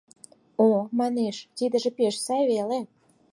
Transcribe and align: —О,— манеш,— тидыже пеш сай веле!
—О,— 0.67 0.69
манеш,— 0.99 1.35
тидыже 1.57 1.89
пеш 1.97 2.15
сай 2.25 2.43
веле! 2.51 2.79